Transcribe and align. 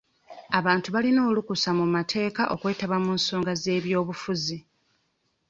Abantu 0.59 0.87
balina 0.95 1.21
olukusa 1.29 1.69
mu 1.79 1.85
mateeka 1.95 2.41
okwetaba 2.53 2.97
mu 3.05 3.11
nsonga 3.17 3.53
z'ebyobufuzi. 3.61 4.57